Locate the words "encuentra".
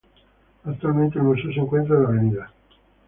1.59-1.95